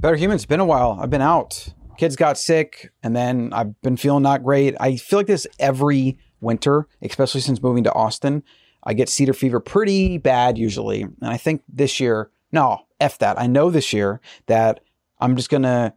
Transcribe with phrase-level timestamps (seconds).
[0.00, 0.96] Better Humans, it's been a while.
[1.00, 1.74] I've been out.
[1.96, 4.76] Kids got sick, and then I've been feeling not great.
[4.78, 8.44] I feel like this every winter, especially since moving to Austin.
[8.84, 11.02] I get cedar fever pretty bad usually.
[11.02, 13.40] And I think this year, no, F that.
[13.40, 14.78] I know this year that
[15.18, 15.92] I'm just going to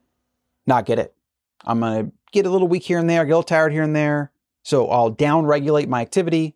[0.65, 1.13] not get it.
[1.63, 3.83] I'm going to get a little weak here and there, get a little tired here
[3.83, 4.31] and there.
[4.63, 6.55] So I'll down regulate my activity,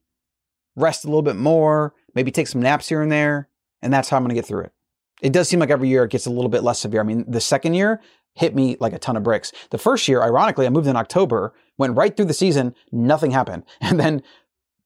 [0.75, 3.49] rest a little bit more, maybe take some naps here and there.
[3.83, 4.74] And that's how I'm going to get through it
[5.21, 7.01] it does seem like every year it gets a little bit less severe.
[7.01, 8.01] I mean, the second year
[8.33, 9.51] hit me like a ton of bricks.
[9.71, 13.63] The first year, ironically, I moved in October, went right through the season, nothing happened.
[13.81, 14.23] And then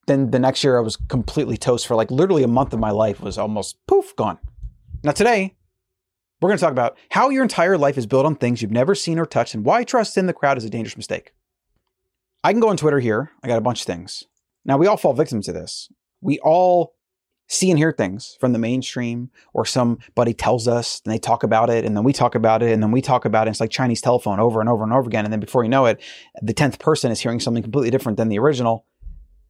[0.08, 2.90] then the next year I was completely toast for like literally a month of my
[2.90, 4.40] life was almost poof gone.
[5.04, 5.56] Now today,
[6.42, 8.96] we're going to talk about how your entire life is built on things you've never
[8.96, 11.34] seen or touched and why trust in the crowd is a dangerous mistake.
[12.44, 13.32] I can go on Twitter here.
[13.44, 14.24] I got a bunch of things.
[14.66, 15.90] Now we all fall victim to this.
[16.22, 16.96] We all
[17.50, 21.70] see and hear things from the mainstream or somebody tells us and they talk about
[21.70, 23.52] it and then we talk about it and then we talk about it.
[23.52, 25.26] It's like Chinese telephone over and over and over again.
[25.26, 26.00] And then before you know it,
[26.42, 28.86] the 10th person is hearing something completely different than the original.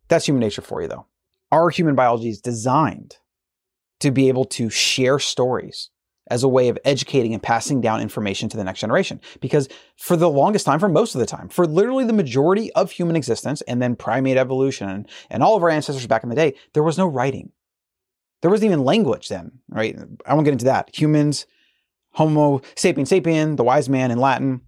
[0.08, 1.08] That's human nature for you though.
[1.52, 3.18] Our human biology is designed
[4.00, 5.90] to be able to share stories
[6.32, 9.20] as a way of educating and passing down information to the next generation.
[9.42, 12.92] Because for the longest time, for most of the time, for literally the majority of
[12.92, 16.36] human existence and then primate evolution and, and all of our ancestors back in the
[16.36, 17.52] day, there was no writing.
[18.42, 19.98] There wasn't even language then, right?
[20.26, 20.90] I won't get into that.
[20.98, 21.46] Humans,
[22.12, 24.62] Homo sapien sapien, the wise man in Latin,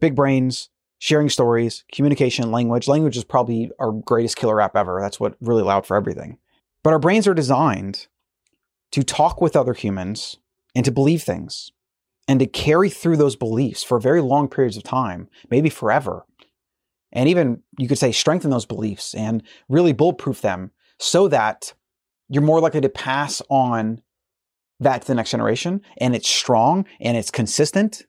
[0.00, 2.88] big brains, sharing stories, communication, language.
[2.88, 5.00] Language is probably our greatest killer app ever.
[5.00, 6.38] That's what really allowed for everything.
[6.82, 8.06] But our brains are designed
[8.92, 10.36] to talk with other humans
[10.74, 11.72] and to believe things
[12.26, 16.24] and to carry through those beliefs for very long periods of time, maybe forever.
[17.12, 21.72] And even you could say strengthen those beliefs and really bulletproof them so that
[22.28, 24.02] you're more likely to pass on
[24.80, 28.04] that to the next generation and it's strong and it's consistent.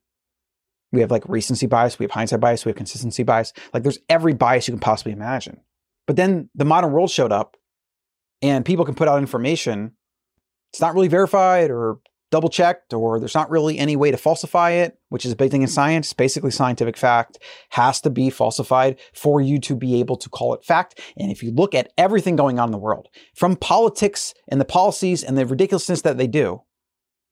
[0.92, 3.54] We have like recency bias, we have hindsight bias, we have consistency bias.
[3.74, 5.62] Like there's every bias you can possibly imagine.
[6.08, 7.56] But then the modern world showed up
[8.42, 9.94] and people can put out information.
[10.74, 12.00] It's not really verified or
[12.32, 15.52] double checked or there's not really any way to falsify it, which is a big
[15.52, 16.14] thing in science.
[16.14, 20.64] Basically, scientific fact has to be falsified for you to be able to call it
[20.64, 21.00] fact.
[21.18, 24.66] And if you look at everything going on in the world, from politics and the
[24.66, 26.62] policies and the ridiculousness that they do,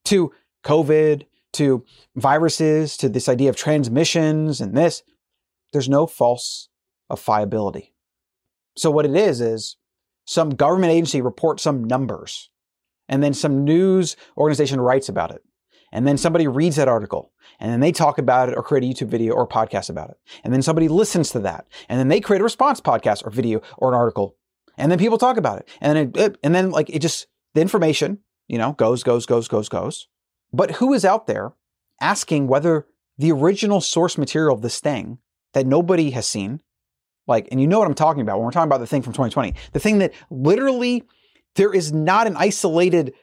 [0.05, 0.31] to
[0.63, 1.83] COVID, to
[2.15, 5.03] viruses, to this idea of transmissions and this,
[5.73, 7.91] there's no falsifiability.
[8.77, 9.77] So what it is is
[10.25, 12.49] some government agency reports some numbers
[13.09, 15.43] and then some news organization writes about it.
[15.91, 18.87] And then somebody reads that article and then they talk about it or create a
[18.87, 20.17] YouTube video or podcast about it.
[20.43, 23.61] And then somebody listens to that and then they create a response podcast or video
[23.77, 24.35] or an article.
[24.77, 25.69] And then people talk about it.
[25.81, 29.47] And then it, and then like it just the information, you know, goes goes goes
[29.47, 30.07] goes goes.
[30.51, 31.53] But who is out there
[32.01, 32.85] asking whether
[33.17, 35.19] the original source material of this thing
[35.53, 36.61] that nobody has seen
[37.27, 39.13] like and you know what I'm talking about when we're talking about the thing from
[39.13, 41.03] 2020, the thing that literally
[41.57, 43.13] there is not an isolated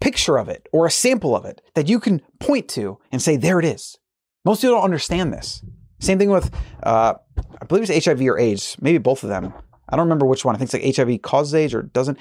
[0.00, 3.36] picture of it or a sample of it that you can point to and say,
[3.36, 3.98] there it is.
[4.44, 5.64] Most people don't understand this.
[5.98, 6.50] Same thing with,
[6.82, 7.14] uh,
[7.60, 9.52] I believe it's HIV or AIDS, maybe both of them.
[9.88, 10.54] I don't remember which one.
[10.54, 12.18] I think it's like HIV causes AIDS or doesn't.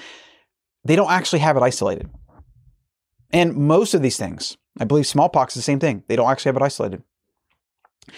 [0.83, 2.09] They don't actually have it isolated.
[3.31, 6.03] And most of these things, I believe smallpox is the same thing.
[6.07, 7.03] They don't actually have it isolated.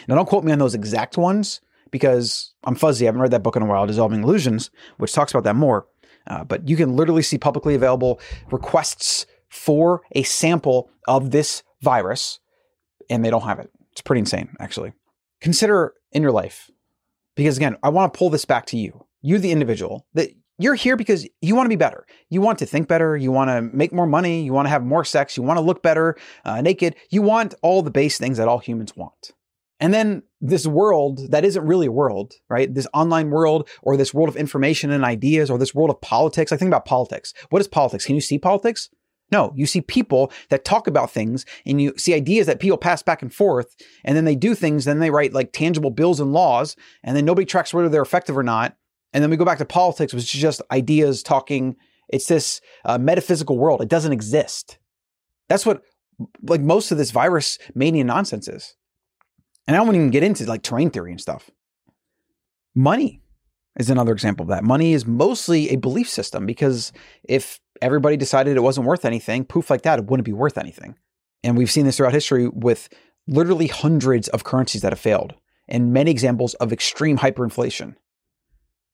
[0.08, 1.62] Now, don't quote me on those exact ones
[1.92, 3.06] because I'm fuzzy.
[3.06, 5.88] I haven't read that book in a while, Dissolving Illusions, which talks about that more.
[6.28, 8.20] Uh, but you can literally see publicly available
[8.52, 12.40] requests for a sample of this virus,
[13.10, 13.70] and they don't have it.
[13.92, 14.94] It's pretty insane, actually.
[15.42, 16.72] Consider in your life,
[17.36, 20.76] because again, I want to pull this back to you, you, the individual, that you're
[20.76, 22.06] here because you want to be better.
[22.30, 23.18] You want to think better.
[23.18, 24.44] You want to make more money.
[24.44, 25.36] You want to have more sex.
[25.36, 26.96] You want to look better uh, naked.
[27.10, 29.32] You want all the base things that all humans want.
[29.84, 32.74] And then this world that isn't really a world, right?
[32.74, 36.54] This online world or this world of information and ideas or this world of politics.
[36.54, 37.34] I think about politics.
[37.50, 38.06] What is politics?
[38.06, 38.90] Can you see politics?
[39.30, 43.04] No, you see people that talk about things and you see ideas that people pass
[43.04, 43.76] back and forth
[44.06, 47.26] and then they do things, then they write like tangible bills and laws and then
[47.26, 48.78] nobody tracks whether they're effective or not.
[49.12, 51.76] And then we go back to politics, which is just ideas talking.
[52.08, 53.82] It's this uh, metaphysical world.
[53.82, 54.78] It doesn't exist.
[55.50, 55.82] That's what
[56.42, 58.78] like most of this virus mania nonsense is.
[59.68, 61.50] And I won't even get into like terrain theory and stuff.
[62.76, 63.22] Money
[63.80, 64.64] is another example of that.
[64.64, 66.92] Money is mostly a belief system because
[67.24, 70.96] if everybody decided it wasn't worth anything, poof like that, it wouldn't be worth anything.
[71.44, 72.90] And we've seen this throughout history with
[73.28, 75.34] literally hundreds of currencies that have failed
[75.68, 77.96] and many examples of extreme hyperinflation.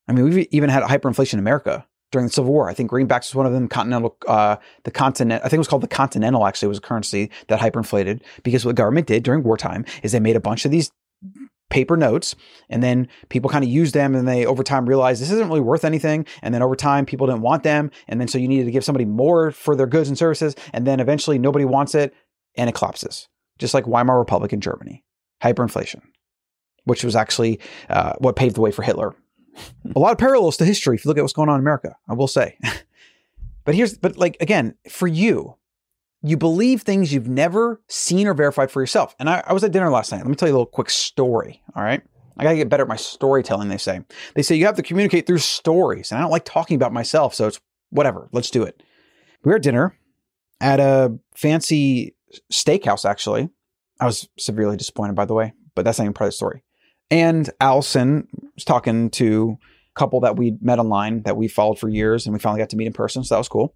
[0.07, 2.70] I mean, we've even had hyperinflation in America during the Civil War.
[2.70, 3.68] I think greenbacks was one of them.
[3.68, 6.46] Continental, uh, the continent, I think it was called the Continental.
[6.46, 10.20] Actually, was a currency that hyperinflated because what the government did during wartime is they
[10.20, 10.92] made a bunch of these
[11.70, 12.36] paper notes
[12.70, 15.60] and then people kind of used them and they over time realized this isn't really
[15.60, 18.66] worth anything and then over time people didn't want them and then so you needed
[18.66, 22.14] to give somebody more for their goods and services and then eventually nobody wants it
[22.56, 23.28] and it collapses
[23.60, 25.04] just like weimar republic in germany
[25.44, 26.02] hyperinflation
[26.86, 27.60] which was actually
[27.90, 29.16] uh, what paved the way for hitler
[29.96, 31.96] a lot of parallels to history if you look at what's going on in america
[32.07, 32.57] i will say
[33.66, 35.56] but here's but like again for you
[36.22, 39.16] you believe things you've never seen or verified for yourself.
[39.19, 40.19] And I, I, was at dinner last night.
[40.19, 41.62] Let me tell you a little quick story.
[41.75, 42.01] All right.
[42.38, 44.01] I got to get better at my storytelling, they say.
[44.34, 46.12] They say you have to communicate through stories.
[46.12, 47.36] And I don't like talking about myself.
[47.36, 47.60] So it's
[47.90, 48.30] whatever.
[48.31, 48.81] Let's do it.
[49.44, 49.98] We were at dinner
[50.62, 52.16] at a fancy
[52.51, 53.50] steakhouse, actually.
[54.00, 56.63] I was severely disappointed, by the way, but that's not even part of the story.
[57.12, 59.58] And Allison was talking to
[59.96, 62.70] a couple that we met online that we followed for years and we finally got
[62.70, 63.24] to meet in person.
[63.24, 63.74] So that was cool.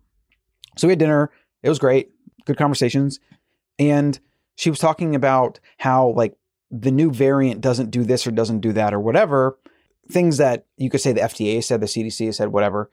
[0.78, 1.32] So we had dinner.
[1.62, 2.14] It was great
[2.46, 3.20] good conversations.
[3.80, 4.20] And
[4.56, 6.36] she was talking about how like
[6.72, 9.58] the new variant doesn't do this or doesn't do that or whatever.
[10.12, 12.90] Things that you could say the FDA said, the CDC said, whatever.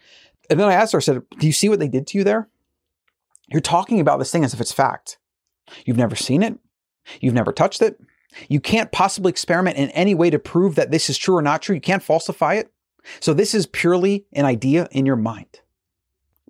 [0.48, 2.24] And then I asked her, I said, Do you see what they did to you
[2.24, 2.48] there?
[3.48, 5.18] You're talking about this thing as if it's fact.
[5.84, 6.58] You've never seen it.
[7.20, 8.00] You've never touched it.
[8.48, 11.62] You can't possibly experiment in any way to prove that this is true or not
[11.62, 11.74] true.
[11.74, 12.72] You can't falsify it.
[13.20, 15.60] So this is purely an idea in your mind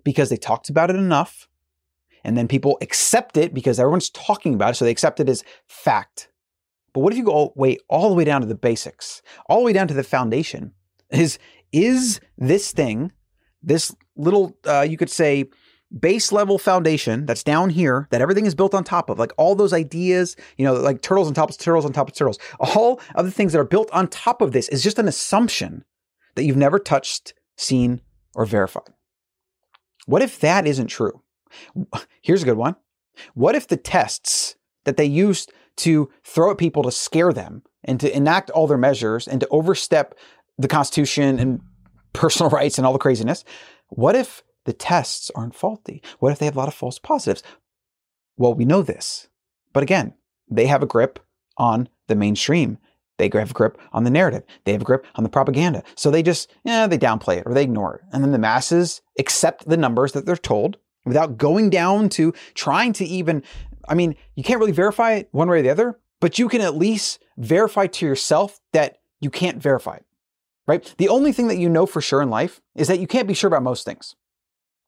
[0.04, 1.48] because they talked about it enough
[2.24, 5.44] and then people accept it because everyone's talking about it, so they accept it as
[5.66, 6.28] fact.
[6.92, 9.60] But what if you go all, way all the way down to the basics, all
[9.60, 10.72] the way down to the foundation?
[11.10, 11.38] Is
[11.72, 13.12] is this thing,
[13.62, 15.50] this little uh, you could say
[15.98, 19.54] base level foundation that's down here that everything is built on top of, like all
[19.54, 23.00] those ideas, you know, like turtles on top of turtles on top of turtles, all
[23.14, 25.84] of the things that are built on top of this is just an assumption
[26.36, 28.00] that you've never touched, seen,
[28.34, 28.94] or verified.
[30.06, 31.22] What if that isn't true?
[32.22, 32.76] Here's a good one.
[33.34, 37.98] What if the tests that they used to throw at people to scare them and
[38.00, 40.14] to enact all their measures and to overstep
[40.58, 41.60] the Constitution and
[42.12, 43.44] personal rights and all the craziness,
[43.88, 46.00] what if the tests aren't faulty?
[46.20, 47.42] What if they have a lot of false positives?
[48.36, 49.26] Well, we know this.
[49.72, 50.14] But again,
[50.48, 51.18] they have a grip
[51.56, 52.78] on the mainstream.
[53.18, 54.44] They have a grip on the narrative.
[54.62, 55.82] They have a grip on the propaganda.
[55.96, 58.02] So they just, yeah, they downplay it or they ignore it.
[58.12, 62.92] And then the masses accept the numbers that they're told without going down to trying
[62.92, 63.42] to even,
[63.88, 66.60] I mean, you can't really verify it one way or the other, but you can
[66.60, 70.06] at least verify to yourself that you can't verify it,
[70.68, 70.94] right?
[70.96, 73.34] The only thing that you know for sure in life is that you can't be
[73.34, 74.14] sure about most things.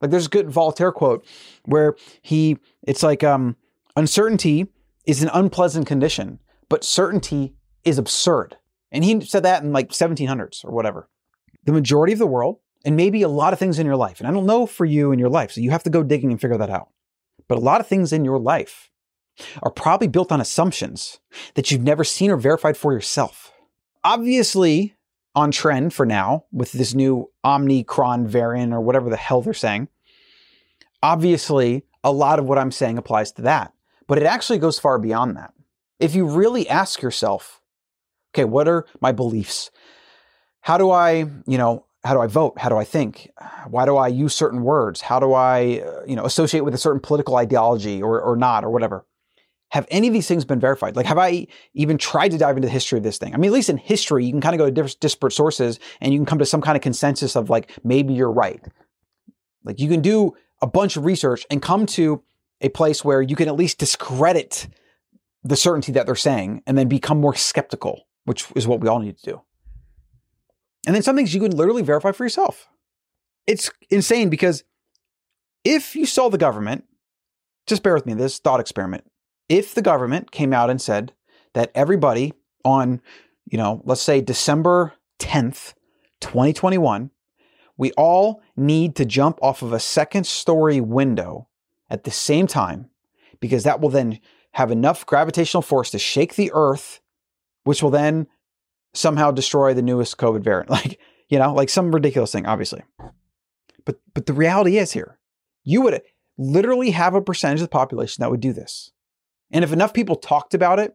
[0.03, 1.25] Like there's a good Voltaire quote
[1.65, 3.57] where he, it's like, um,
[3.97, 4.67] uncertainty
[5.07, 7.55] is an unpleasant condition, but certainty
[7.85, 8.57] is absurd.
[8.91, 11.09] And he said that in like 1700s or whatever.
[11.65, 14.19] The majority of the world and maybe a lot of things in your life.
[14.19, 16.33] And I don't know for you in your life, so you have to go digging
[16.33, 16.89] and figure that out.
[17.49, 18.91] But a lot of things in your life
[19.63, 21.21] are probably built on assumptions
[21.55, 23.53] that you've never seen or verified for yourself.
[24.05, 24.97] Obviously,
[25.35, 29.89] on trend for now with this new Omicron variant or whatever the hell they're saying.
[31.03, 33.73] Obviously, a lot of what I'm saying applies to that,
[34.07, 35.53] but it actually goes far beyond that.
[35.99, 37.61] If you really ask yourself,
[38.35, 39.71] okay, what are my beliefs?
[40.61, 42.59] How do I, you know, how do I vote?
[42.59, 43.31] How do I think?
[43.69, 45.01] Why do I use certain words?
[45.01, 48.65] How do I, uh, you know, associate with a certain political ideology or, or not
[48.65, 49.06] or whatever?
[49.71, 50.97] Have any of these things been verified?
[50.97, 53.32] Like, have I even tried to dive into the history of this thing?
[53.32, 55.79] I mean, at least in history, you can kind of go to different, disparate sources
[56.01, 58.63] and you can come to some kind of consensus of like, maybe you're right.
[59.65, 62.23] Like, you can do a bunch of research and come to
[62.61, 64.69] a place where you can at least discredit
[65.43, 69.01] the certainty that they're saying and then become more skeptical, which is what we all
[69.01, 69.43] need to do.
[70.87, 72.69] And then some things you can literally verify for yourself.
[73.47, 74.63] It's insane because
[75.65, 76.85] if you saw the government,
[77.67, 79.05] just bear with me, this thought experiment.
[79.49, 81.13] If the government came out and said
[81.55, 82.33] that everybody
[82.65, 83.01] on,
[83.47, 85.75] you know, let's say December 10th,
[86.21, 87.11] 2021,
[87.77, 91.49] we all need to jump off of a second story window
[91.89, 92.91] at the same time
[93.41, 94.21] because that will then
[94.53, 97.01] have enough gravitational force to shake the earth,
[97.65, 98.27] which will then
[98.94, 100.71] somehow destroy the newest COVID variant.
[100.71, 102.82] Like, you know, like some ridiculous thing, obviously.
[103.87, 105.19] But but the reality is here,
[105.65, 106.03] you would
[106.37, 108.91] literally have a percentage of the population that would do this.
[109.51, 110.94] And if enough people talked about it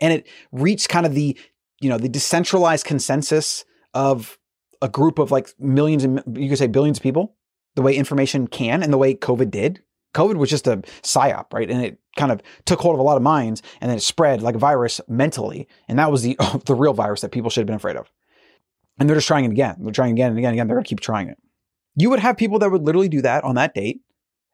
[0.00, 1.38] and it reached kind of the,
[1.80, 4.38] you know, the decentralized consensus of
[4.82, 7.34] a group of like millions and you could say billions of people,
[7.74, 9.82] the way information can and the way COVID did,
[10.14, 11.70] COVID was just a psyop, right?
[11.70, 14.42] And it kind of took hold of a lot of minds and then it spread
[14.42, 15.68] like a virus mentally.
[15.88, 18.10] And that was the, the real virus that people should have been afraid of.
[18.98, 19.76] And they're just trying it again.
[19.80, 20.66] They're trying again and again and again.
[20.66, 21.38] They're going to keep trying it.
[21.96, 24.00] You would have people that would literally do that on that date,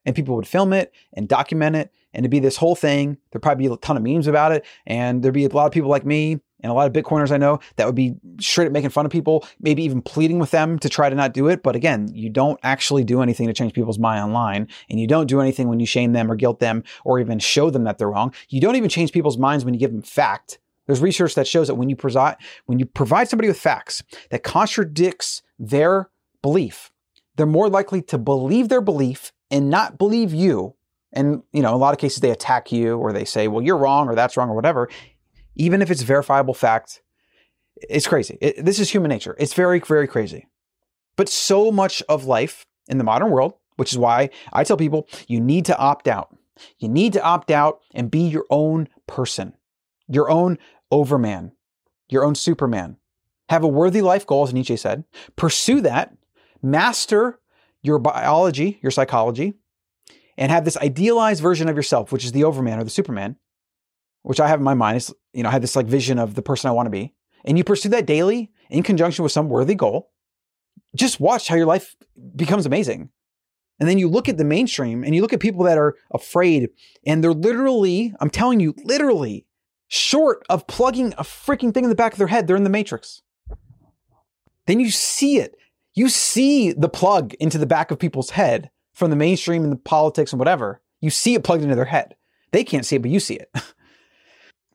[0.05, 3.19] and people would film it and document it, and it'd be this whole thing.
[3.31, 5.73] There'd probably be a ton of memes about it, and there'd be a lot of
[5.73, 8.73] people like me and a lot of Bitcoiners I know that would be straight up
[8.73, 11.63] making fun of people, maybe even pleading with them to try to not do it.
[11.63, 15.27] But again, you don't actually do anything to change people's mind online, and you don't
[15.27, 18.11] do anything when you shame them or guilt them or even show them that they're
[18.11, 18.33] wrong.
[18.49, 20.59] You don't even change people's minds when you give them fact.
[20.87, 22.37] There's research that shows that when you provide
[22.67, 26.11] when you provide somebody with facts that contradicts their
[26.43, 26.91] belief,
[27.37, 30.75] they're more likely to believe their belief and not believe you.
[31.13, 33.63] And you know, in a lot of cases they attack you or they say, "Well,
[33.63, 34.89] you're wrong" or "That's wrong" or whatever
[35.57, 37.03] even if it's verifiable fact,
[37.77, 38.39] it's crazy.
[38.41, 39.35] It, this is human nature.
[39.39, 40.47] It's very, very crazy.
[41.17, 45.09] But so much of life in the modern world, which is why I tell people
[45.27, 46.37] you need to opt out.
[46.79, 49.55] You need to opt out and be your own person,
[50.09, 50.59] your own
[50.91, 51.53] overman,
[52.09, 52.97] your own superman.
[53.49, 55.05] Have a worthy life goal, as Nietzsche said.
[55.37, 56.17] Pursue that,
[56.63, 57.39] master
[57.83, 59.55] your biology, your psychology,
[60.37, 63.37] and have this idealized version of yourself, which is the overman or the superman,
[64.27, 64.97] which I have in my mind.
[64.97, 67.15] Is you know, I have this like vision of the person I want to be,
[67.45, 70.11] and you pursue that daily in conjunction with some worthy goal.
[70.97, 71.95] Just watch how your life
[72.35, 73.11] becomes amazing.
[73.79, 76.71] And then you look at the mainstream and you look at people that are afraid
[77.07, 79.47] and they're literally, I'm telling you, literally
[79.89, 82.47] short of plugging a freaking thing in the back of their head.
[82.47, 83.23] They're in the matrix.
[84.67, 85.55] Then you see it.
[85.95, 89.77] You see the plug into the back of people's head from the mainstream and the
[89.77, 90.81] politics and whatever.
[91.01, 92.17] You see it plugged into their head.
[92.51, 93.51] They can't see it, but you see it.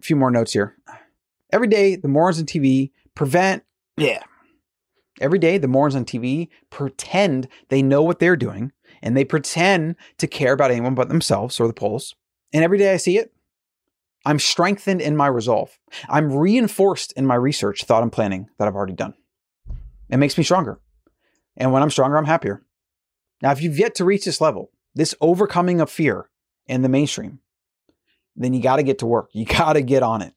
[0.01, 0.75] a few more notes here.
[1.51, 3.63] Every day, the morons on TV prevent,
[3.98, 4.24] yeah.
[5.20, 9.96] Every day, the morons on TV pretend they know what they're doing and they pretend
[10.17, 12.15] to care about anyone but themselves or the polls.
[12.53, 13.31] And every day I see it,
[14.25, 15.77] I'm strengthened in my resolve.
[16.10, 19.13] I'm reinforced in my research, thought, and planning that I've already done.
[20.10, 20.79] It makes me stronger.
[21.58, 22.63] And when I'm stronger, I'm happier.
[23.41, 26.29] Now, if you've yet to reach this level, this overcoming of fear
[26.67, 27.39] in the mainstream,
[28.35, 29.29] then you got to get to work.
[29.33, 30.33] You got to get on it.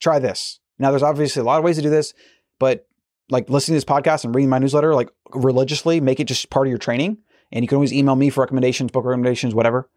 [0.00, 0.60] Try this.
[0.78, 2.14] Now, there's obviously a lot of ways to do this,
[2.58, 2.86] but
[3.30, 6.66] like listening to this podcast and reading my newsletter, like religiously, make it just part
[6.66, 7.18] of your training.
[7.52, 9.88] And you can always email me for recommendations, book recommendations, whatever.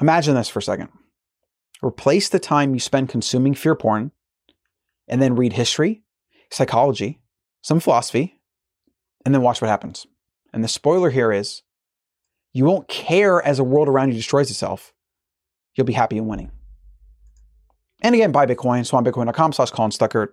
[0.00, 0.88] Imagine this for a second.
[1.82, 4.10] Replace the time you spend consuming fear porn
[5.08, 6.02] and then read history,
[6.50, 7.20] psychology,
[7.62, 8.40] some philosophy,
[9.24, 10.06] and then watch what happens.
[10.52, 11.62] And the spoiler here is
[12.52, 14.91] you won't care as the world around you destroys itself
[15.74, 16.50] you'll be happy in winning.
[18.00, 20.28] And again, buy Bitcoin, swanbitcoin.com slash Colin Stuckert.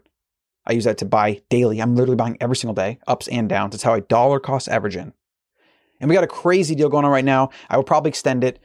[0.66, 1.80] I use that to buy daily.
[1.80, 3.76] I'm literally buying every single day, ups and downs.
[3.76, 5.14] It's how I dollar cost average in.
[6.00, 7.50] And we got a crazy deal going on right now.
[7.70, 8.60] I will probably extend it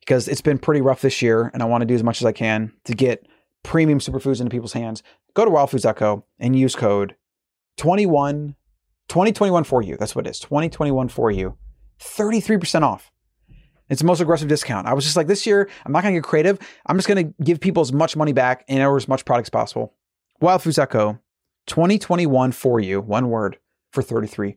[0.00, 2.26] because it's been pretty rough this year and I want to do as much as
[2.26, 3.26] I can to get
[3.62, 5.02] premium superfoods into people's hands.
[5.34, 7.14] Go to wildfoods.co and use code
[7.76, 8.56] 21
[9.08, 9.96] 2021 for you.
[9.96, 10.38] That's what it is.
[10.38, 11.56] 2021 for you.
[12.00, 13.10] 33% off.
[13.90, 14.86] It's the most aggressive discount.
[14.86, 16.58] I was just like, this year, I'm not going to get creative.
[16.86, 19.46] I'm just going to give people as much money back and or as much product
[19.46, 19.94] as possible.
[20.40, 21.18] Wildfoods.co,
[21.66, 23.58] 2021 for you, one word,
[23.90, 24.56] for 33%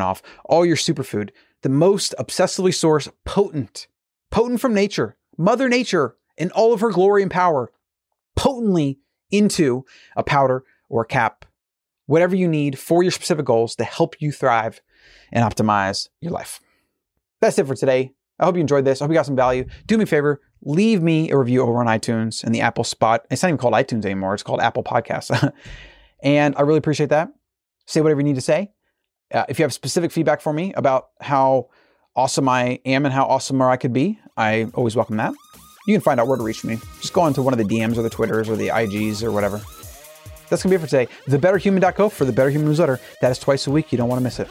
[0.00, 0.22] off.
[0.44, 1.30] All your superfood,
[1.62, 3.88] the most obsessively sourced, potent,
[4.30, 7.72] potent from nature, Mother Nature in all of her glory and power,
[8.36, 9.84] potently into
[10.16, 11.44] a powder or a cap,
[12.06, 14.80] whatever you need for your specific goals to help you thrive
[15.32, 16.60] and optimize your life.
[17.40, 18.12] That's it for today.
[18.38, 19.00] I hope you enjoyed this.
[19.00, 19.64] I hope you got some value.
[19.86, 23.24] Do me a favor, leave me a review over on iTunes and the Apple Spot.
[23.30, 24.34] It's not even called iTunes anymore.
[24.34, 25.52] It's called Apple Podcasts.
[26.22, 27.30] and I really appreciate that.
[27.86, 28.72] Say whatever you need to say.
[29.32, 31.68] Uh, if you have specific feedback for me about how
[32.16, 35.34] awesome I am and how awesome I could be, I always welcome that.
[35.86, 36.78] You can find out where to reach me.
[37.00, 39.60] Just go onto one of the DMs or the Twitters or the IGs or whatever.
[40.48, 41.08] That's going to be it for today.
[41.28, 43.00] TheBetterHuman.co for the Better Human newsletter.
[43.20, 43.92] That is twice a week.
[43.92, 44.50] You don't want to miss it.